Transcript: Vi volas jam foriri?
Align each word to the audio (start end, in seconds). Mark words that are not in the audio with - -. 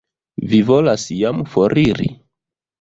Vi 0.53 0.61
volas 0.69 1.05
jam 1.19 1.45
foriri? 1.53 2.11